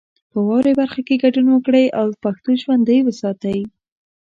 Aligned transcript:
په 0.31 0.37
واورئ 0.47 0.73
برخه 0.81 1.01
کې 1.07 1.21
ګډون 1.23 1.47
وکړئ 1.51 1.85
او 1.99 2.05
پښتو 2.23 2.49
ژوندۍ 2.61 2.99
وساتئ. 3.03 3.59